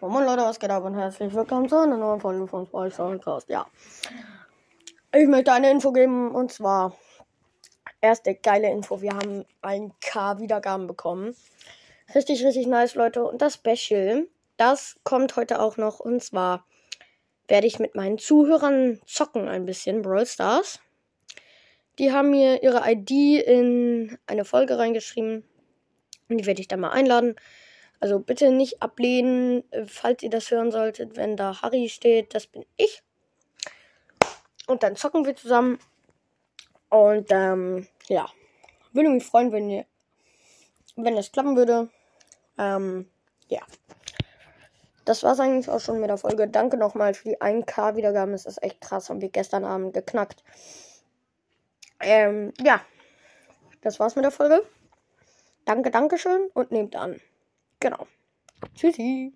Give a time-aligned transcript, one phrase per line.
[0.00, 3.48] Moin Leute, was geht ab und herzlich willkommen zu einer neuen Folge von Spoilcast.
[3.48, 3.66] Ja.
[5.12, 6.96] Ich möchte eine Info geben und zwar
[8.00, 9.02] erste geile Info.
[9.02, 11.34] Wir haben ein K Wiedergaben bekommen.
[12.14, 13.24] Richtig, richtig nice, Leute.
[13.24, 16.64] Und das Special, das kommt heute auch noch und zwar
[17.48, 20.78] werde ich mit meinen Zuhörern zocken ein bisschen Brawl Stars.
[21.98, 23.10] Die haben mir ihre ID
[23.44, 25.42] in eine Folge reingeschrieben
[26.28, 27.34] und die werde ich dann mal einladen.
[28.00, 32.34] Also bitte nicht ablehnen, äh, falls ihr das hören solltet, wenn da Harry steht.
[32.34, 33.02] Das bin ich.
[34.66, 35.78] Und dann zocken wir zusammen.
[36.90, 38.26] Und ähm, ja,
[38.92, 39.84] würde mich freuen, wenn ihr,
[40.96, 41.88] wenn das klappen würde.
[42.56, 43.08] Ähm,
[43.48, 43.60] ja.
[45.04, 46.48] Das war's eigentlich auch schon mit der Folge.
[46.48, 48.34] Danke nochmal für die 1K Wiedergaben.
[48.34, 49.08] Es ist echt krass.
[49.08, 50.44] Haben wir gestern Abend geknackt.
[52.00, 52.80] Ähm, ja.
[53.80, 54.62] Das war's mit der Folge.
[55.64, 57.20] Danke, Dankeschön und nehmt an.
[57.80, 58.06] Genau.
[58.74, 59.32] Tschüssi.